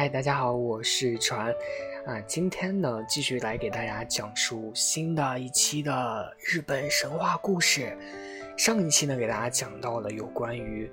[0.00, 1.54] 嗨，大家好，我是船，
[2.06, 7.94] 啊，今天呢继续来给大家讲述新的一期的日本神话故事。
[8.56, 10.90] 上一期呢给大家讲到了有关于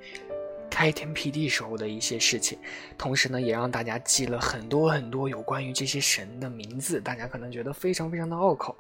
[0.70, 2.60] 开天辟地时候的一些事情，
[2.98, 8.76] 同时呢也让大家记了很多很多有关于这些神的名字，大家可能觉得非常非常的拗口。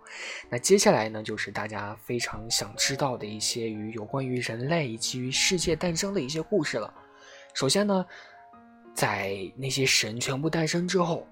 [0.49, 6.93] 那接下来呢就是大家非常想知道的一些与有关于人类以及于世界诞生的一些故事了。
[7.53, 8.05] 首先呢。
[8.97, 11.27] 在那些神全部诞生之后，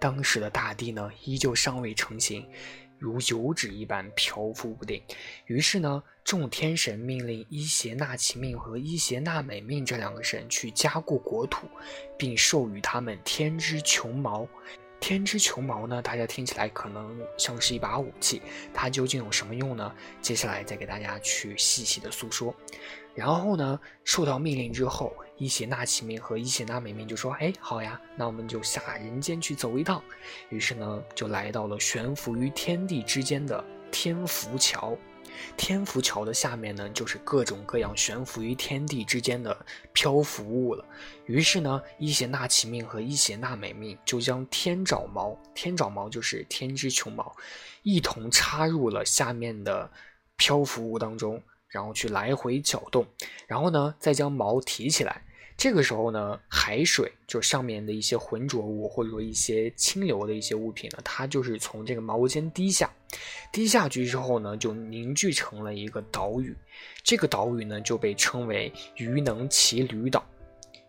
[0.00, 2.48] 当时的大地呢依旧尚未成型，
[2.98, 5.02] 如油脂一般漂浮不定。
[5.44, 11.66] 于是呢，众天神命令伊邪那岐命和伊邪那美命这两个神去加固国土，
[12.16, 14.48] 并授予他们天之穹毛。
[14.98, 18.40] 天之穹毛呢，大家听起来可能像是一把武器，
[18.72, 19.94] 它究竟有什么用呢？
[20.22, 22.54] 接下来再给大家去细细的诉说。
[23.14, 30.00] 然后呢，受到命令之后，伊邪那岐命和伊邪那美命就说：“哎，好呀，那我们就下人间去走一趟。”
[30.50, 34.96] 于是呢，就来到了悬浮于天地之间的天福桥。
[35.56, 40.84] 天福桥的下面呢，就是各种各样悬浮于天地之间的漂浮物了。
[41.26, 47.34] 于是呢，伊邪那岐命和伊邪那美命就将天爪毛，天爪毛就是天之穹毛，
[47.82, 49.90] 一同插入了下面的
[50.36, 51.42] 漂浮物当中。
[51.66, 53.06] 然后去来回搅动，
[53.46, 55.24] 然后呢，再将毛提起来。
[55.62, 62.92] 这个时候呢，海水就上面的一些浑浊物，或者说一些清流的一些物品呢，它就是从这个毛尖滴下，
[63.52, 66.52] 滴下去之后呢，就凝聚成了一个岛屿。
[67.04, 70.26] 这个岛屿呢，就被称为鱼能骑驴岛。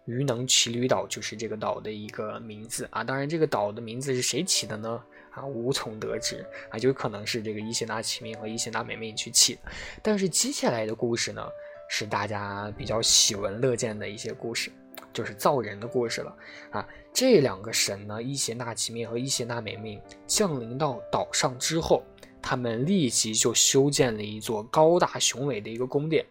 [0.06, 3.04] 鱼能骑驴岛就是这个岛的一个名字啊。
[3.04, 5.00] 当然，这个岛的名字是谁起的呢？
[5.30, 9.62] 啊，无从得知啊，就可能是这个伊邪那岐命和伊邪那美命去起的。
[10.02, 11.48] 但是接下来的故事呢，
[11.96, 14.72] 是大家比较喜闻乐见的一些故事，
[15.14, 16.36] 就是造人的故事了
[16.72, 16.84] 啊。
[17.14, 22.02] 这两个神呢，伊邪那岐命和伊邪那美命降临到岛上之后，
[22.42, 26.26] 他们立即就修建了一座高大雄伟的一个宫殿。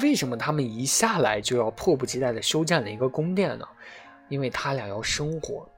[0.00, 3.66] 为什么他们一下来就要迫不及待地修建了一个宫殿呢？
[4.28, 5.68] 因为他俩要生活。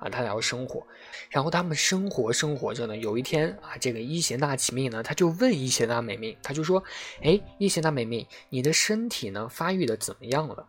[0.00, 0.84] 啊，他俩要生活，
[1.28, 2.96] 然后他们生活生活着呢。
[2.96, 6.82] 有一天啊，这个伊邪那岐命呢，他就问伊邪那美命，他就说
[7.22, 10.66] ：“哎，伊邪那美命，你的身体呢发育的怎么样了？”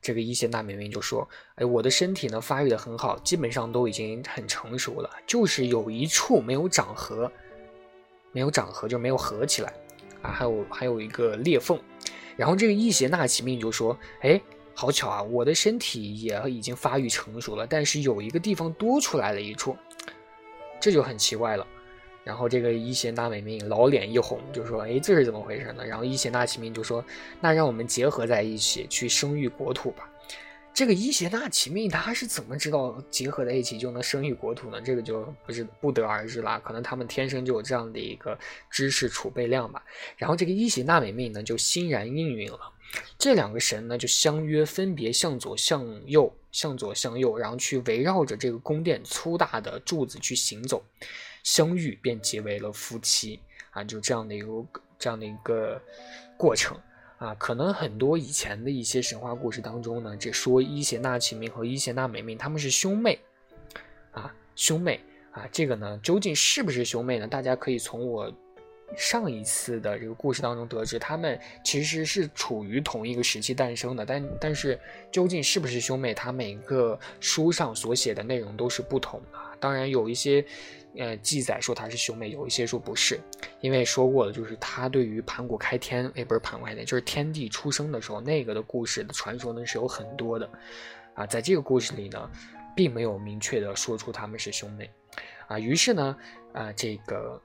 [0.00, 7.30] 这个伊邪那美命就说：“哎，我的身体呢发育的很好，基本上都已经很成熟了，就是有一处没有长合，
[8.32, 9.74] 没有长合就没有合起来
[10.22, 11.78] 啊，还有还有一个裂缝。”
[12.34, 14.40] 然后这个伊邪那岐命就说：“哎。”
[14.80, 15.22] 好巧啊！
[15.22, 19.76] 我的身体也已经发育成熟了，但是有一个地方多出来了一处，
[20.80, 21.66] 这就很奇怪了。
[22.24, 27.04] 然后这个伊邪那美命老脸一红，就说：“哎，这是怎么回事呢？”然后伊邪那岐命就说
[27.42, 30.09] ：“那让我们结合在一起去生育国土吧。”
[30.80, 34.80] 这个伊邪那岐命他是怎么知道结合在一起就能生育国土呢？
[34.80, 38.34] 这个就不是不得而知啦，可能他们天生就有这样的一个
[38.70, 39.84] 知识储备量吧。
[40.16, 42.58] 然后这个伊邪那美命呢就欣然应允了。
[43.18, 50.82] 这两个神呢，就相约分别向左、向右、向左、向右，然后去围绕着这个宫殿粗大的柱子去行走，
[51.42, 53.38] 相遇便结为了夫妻
[53.72, 53.84] 啊！
[53.84, 54.48] 就这样的一个
[54.98, 55.78] 这样的一个
[56.38, 56.74] 过程
[57.20, 63.18] 啊，可能很多以前的一些神话故事当中呢，这说伊邪那岐命和伊邪那美命他们是兄妹
[64.12, 64.98] 啊，兄妹
[65.30, 67.28] 啊，这个呢，究竟是不是兄妹呢？
[67.28, 68.32] 大家可以从我。
[68.96, 74.78] 上一次的这个故事当中得知，他们其实是处于同一个时期诞生的，但但是
[75.12, 79.38] 究竟是不是兄妹，他每个书上所写的内容都是不同的。
[79.60, 80.44] 当然有一些
[80.96, 83.20] 呃记载说他是兄妹，有一些说不是，
[83.60, 90.50] 因为说过了，就是他对于盘古开天，哎，不是盘古开天，就是天地出生的时候那个的故事的传说呢是有很多的
[91.14, 92.30] 啊，在这个故事里呢，
[92.74, 94.90] 并没有明确的说出他们是兄妹
[95.46, 96.16] 啊，于是呢，
[96.52, 97.40] 啊这个。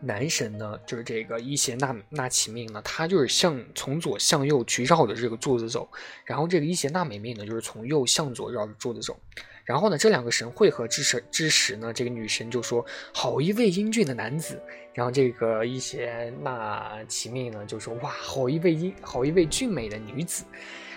[0.00, 5.88] 男神呢，就是这个伊邪那那岐命呢，他就是向从左向右去绕着这个柱子走，
[6.24, 9.18] 然后这个伊邪那美命呢，就是从右向左绕着柱子走，
[9.64, 14.60] 然后呢，这两个神汇合之时之时呢，这个女神就说：“好一位英俊的男子。”
[14.94, 20.44] 然后这个伊邪那岐命呢就说：“哇，好一位英，好一位俊美的女子。”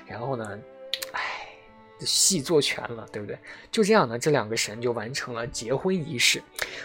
[0.08, 0.60] 然后呢，
[1.12, 1.22] 唉。
[2.06, 3.38] 戏做全了，对不对？
[3.70, 6.42] 就这样呢，这两个神就完成了结婚仪式。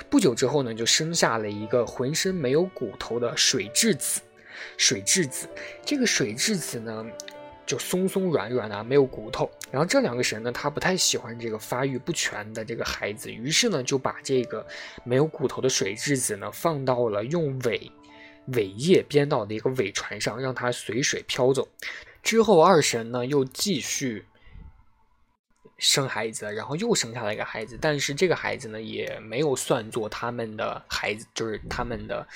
[0.09, 4.21] 不久之后呢，就生下了一个浑身没有骨头的水蛭子。
[4.77, 5.49] 水蛭子，
[5.85, 7.05] 这个水蛭子呢，
[7.67, 9.51] 就松松软软的，没有骨头。
[9.71, 14.67] 然后这两个神呢，他不太喜欢这个发育不全的这个孩子，于是呢，就把这个
[15.05, 17.91] 没有骨头的水蛭子呢，放到了用尾
[18.47, 21.69] 尾叶编到的一个尾船上，让它随水飘走。
[22.23, 24.25] 之后二神呢，又继续。
[25.79, 32.27] 生孩子，然后又生下了一个孩子，但是这个孩子呢也没有算作他们的孩子，就是他们的。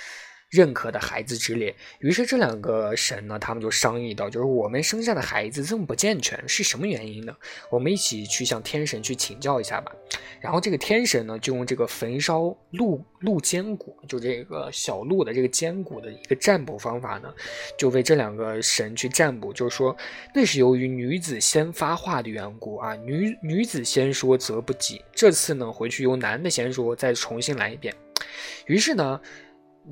[0.50, 7.36] 认可的孩子之列，于是这两个神呢，他们就商议到，就是我们生下的孩子这么不健全，是什么原因呢？
[7.70, 9.92] 我们一起去向天神去请教一下吧。
[10.40, 17.28] 然后这个天神呢，就用这个焚烧鹿鹿肩骨，就这个小鹿的这个肩骨的一个占卜方法呢，
[17.76, 19.94] 就为这两个神去占卜，就是说
[20.34, 25.04] 那是由于女子先发话的缘故啊，女女子先说则不吉。
[25.12, 27.94] 这次呢，回去由男的先说，再重新来一遍。
[28.64, 29.20] 于是呢。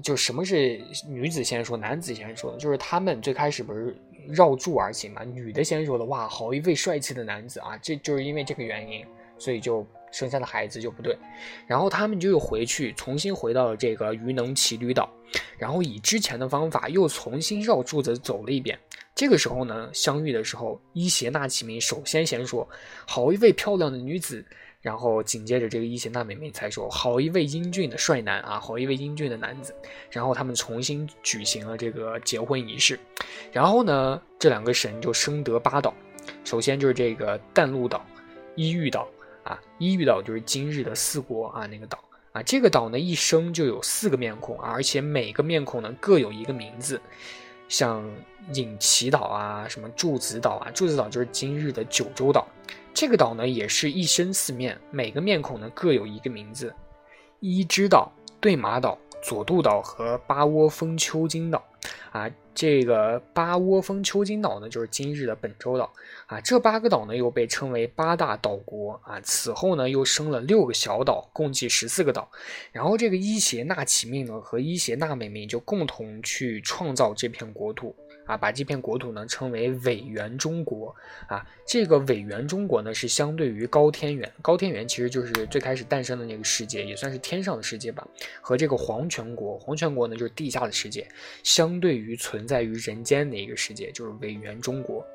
[0.03, 3.97] 就什么是女子先说，男子先说，就是他们最开始不是
[4.29, 5.25] 绕柱而行嘛？
[5.25, 7.79] 女的先说的，哇，好一位帅气的男子啊！
[7.79, 9.05] 这就是因为这个原因，
[9.39, 11.17] 所以就生下的孩子就不对。
[11.67, 15.09] 然后他们就又回去，重新回到了这个鱼能骑驴岛，
[15.57, 18.79] 然后以之前的方法又重新绕柱子走了一遍。
[19.15, 22.69] 这个时候呢，相遇的时候，伊邪那岐明首先先说，
[23.07, 24.45] 好一位漂亮的女子。
[24.87, 29.75] 然后紧接着，这个伊邪那美妹才说：“好一位英俊的帅男啊，好一位英俊的男子。”
[30.09, 32.97] 然后他们重新举行了这个结婚仪式。
[33.51, 35.93] 然后呢，这两个神就生得八岛。
[36.45, 38.07] 首先就是这个淡路岛、
[38.55, 39.09] 伊玉岛
[39.43, 41.99] 啊，伊玉岛就是今日的四国啊那个岛
[42.31, 42.41] 啊。
[42.45, 47.01] 这个岛呢，一生就有四个面孔，而且每个面孔呢各有一个名字，
[47.69, 48.09] 像
[48.55, 52.47] 隐岐岛啊，什么柱子岛啊，柱子岛就是今日的九州岛。
[52.97, 56.75] 这个岛呢，也是一身四面，每个面孔呢各有一个名字：
[57.41, 58.11] 伊之岛、
[58.41, 61.63] 对马岛、佐渡岛和八窝峰丘津岛。
[62.11, 65.93] 啊，这个八窝峰丘津岛呢，就是今日的本州岛。
[66.25, 68.99] 啊，这八个岛呢，又被称为八大岛国。
[69.05, 72.31] 啊，此后呢，又生了六个小岛，共计十四个岛。
[72.73, 77.95] 然后这个伊邪那岐命呢，和伊邪那美命就共同去创造这片国土。
[78.27, 80.95] 啊，把这片国土呢称为伪元中国
[81.29, 88.07] 啊，这个伪元中国呢是相对于高天元，高天元其实就是最开始诞生的那个世界，也算是天上的世界吧，
[88.41, 91.07] 和这个黄泉国，黄泉国呢就是地下的世界，
[91.43, 95.07] 相对于存在于人间的一个世界，就是伪元中国。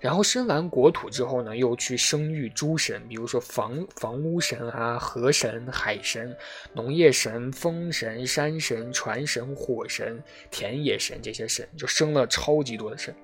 [0.00, 6.36] 然后生完国土之后呢，又去生育诸神，比如说房房屋神啊、河神、海神、
[6.72, 10.20] 农业神、风神、山神、船神、火神、
[10.50, 13.14] 田野神这些神，就生了超级多的神。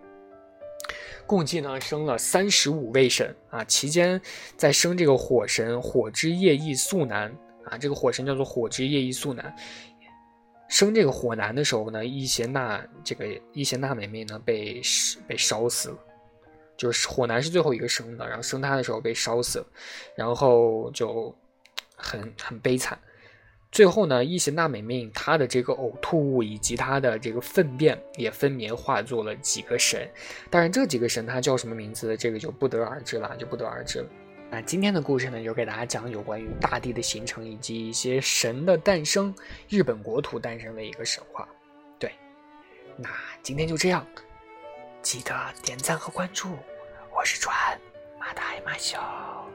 [1.26, 3.64] 共计呢生了三十五位神啊。
[3.64, 4.20] 期间
[4.56, 7.29] 在生这个火神火之夜翼宿男
[7.64, 9.52] 啊，这个火神叫做火之夜翼宿男。
[10.69, 14.81] 生这个火男的时候呢，伊邪那这个伊邪那美美呢被
[15.26, 15.99] 被烧死了。
[16.78, 19.66] 就是火男是最后一个生的，然后生他的时候被烧死了，
[20.14, 21.36] 然后就
[21.96, 22.98] 很很悲惨。
[23.70, 30.08] 最后呢，伊邪那美命他的这个呕吐物以及他的这个粪便也分别化作了几个神，
[30.48, 34.08] 当然这几个神他叫什么名字，这个就不得而知了，就不得而知了。
[34.50, 39.34] 那今天的故事呢，就给大家讲有关于大地的形成以及一些神的诞生，
[39.69, 41.46] 日本国土诞生的一个神话。
[41.98, 42.10] 对，
[42.96, 43.10] 那
[43.42, 44.06] 今天就这样。
[45.03, 46.59] 记得点赞和关注，
[47.11, 47.81] 我是船
[48.19, 49.48] 马大马小。